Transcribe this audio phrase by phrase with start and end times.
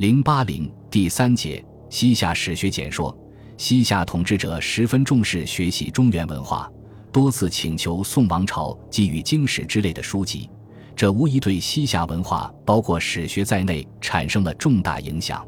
[0.00, 3.14] 零八零第三节西夏史学简说：
[3.58, 6.72] 西夏统治者十分重视学习中原文化，
[7.12, 10.48] 多次请求宋王朝给予经史之类的书籍，
[10.96, 15.46] 这无疑对西夏文化，包括史学在内，产生了重大影响。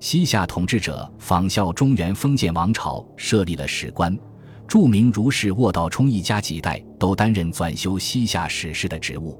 [0.00, 4.18] 西夏统治者仿效中原封建王朝，设立了史官。
[4.66, 9.38] 著名儒士卧道冲一家几代都担任纂修西夏史事的职务。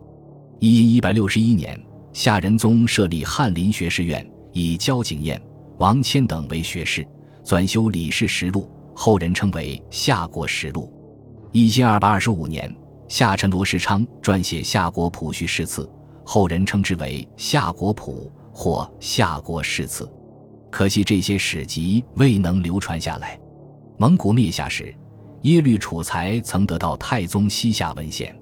[0.60, 1.82] 一一百六十一年，
[2.12, 5.40] 夏仁宗设立翰林学士院，以焦景彦、
[5.78, 7.06] 王谦等为学士，
[7.44, 10.92] 纂修《李氏实录》，后人称为《夏国实录》。
[11.52, 12.74] 一千二百二十五年，
[13.08, 15.84] 夏臣罗世昌撰写《夏国谱序诗词》，
[16.24, 20.04] 后人称之为《夏国谱》或《夏国释次》。
[20.70, 23.38] 可惜这些史籍未能流传下来。
[23.98, 24.94] 蒙古灭夏时。
[25.42, 28.32] 耶律楚材曾得到太宗西夏文献，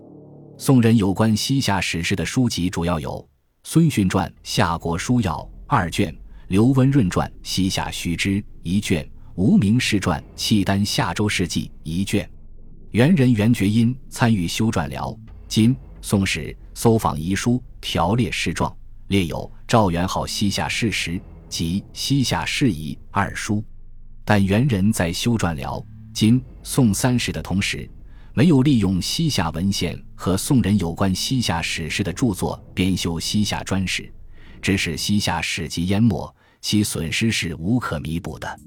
[0.58, 3.26] 宋人有关西夏史诗的书籍主要有
[3.64, 5.38] 孙逊传《夏国书要》
[5.72, 6.12] 二卷，
[6.48, 12.28] 刘温润传《西夏须知》一卷，无名氏传《契丹夏周世记》一卷。
[12.90, 23.62] 元人袁觉因参与修撰辽、金、宋史，搜访遗书，条列事状，列有赵元昊西夏事实及西夏事宜二书。
[24.24, 25.80] 但元人在修撰辽。
[26.12, 27.88] 金宋三史的同时，
[28.34, 34.12] 没有利用西夏文献和宋人有关西夏史诗的著作编修西夏专史，
[34.60, 38.60] 致使西夏史籍淹没，其损失是无可弥补的。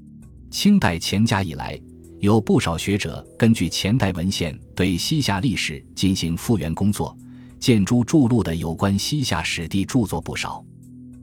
[0.50, 1.80] 清代乾嘉以来，
[2.20, 7.16] 有不少学者根据前代文献对西夏历史进行复原工作，
[7.58, 10.64] 建诸著录的有关西夏史地著作不少，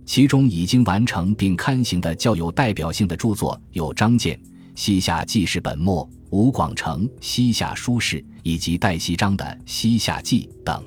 [0.05, 4.39] 其中已经完成并刊行的较有代表性的著作有张建。
[4.73, 10.83] 西夏纪事本末、吴广成《西夏书事》以及戴锡章的《西夏记》等。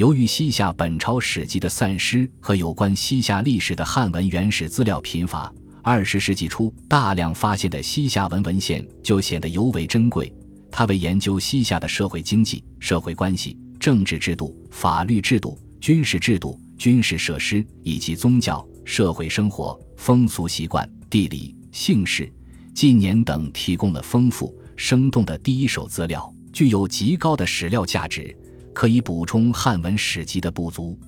[0.00, 10.34] 由于西夏本朝史籍的散失和有关西夏历史的汉文原始资料贫乏，二十世纪初大量发现的西夏文文献就显得尤为珍贵。
[10.70, 22.32] 它为研究西夏的社会经济、社会关系、政治制度、法律制度、军事制度、军事设施以及宗教、社会生活、风俗习惯、地理、姓氏。
[22.72, 28.34] 纪年等提供了丰富生动的第一手资料，具有极高的史料价值，
[28.72, 30.98] 可以补充汉文史籍的不足。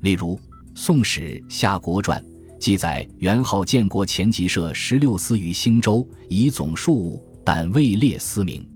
[0.00, 0.36] 例如，
[0.74, 2.22] 《宋史·夏国传》
[2.58, 8.66] 记载元昊建国前即设十六司于兴州，以总数务，但未列司名。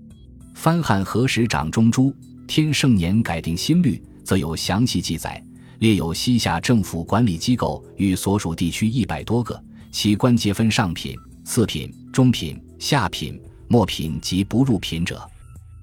[0.55, 2.13] 翻汉和时长中诸
[2.47, 5.43] 天圣年改定新律，则有详细记载，
[5.79, 9.61] 列有西夏政府管理机构与所属地区一百多个，
[9.91, 11.93] 其官阶分上品、次品。
[12.11, 15.25] 中品、下品、末品及不入品者，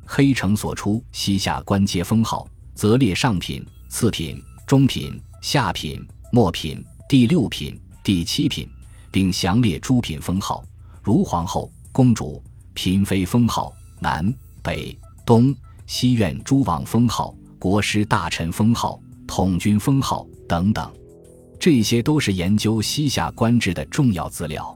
[0.06, 8.68] 黑城所出西夏官阶封号，则列上品、次品、中品、下品、末品、第六品、第七品，
[9.10, 10.64] 并详列诸品封号，
[11.02, 12.42] 如皇后、公主、
[12.74, 15.54] 嫔妃封号、南北东
[15.86, 20.92] 西院诸王封号、国师大臣封号、统军封号等等。
[21.58, 24.75] 这些都是研究西夏官制的重要资料。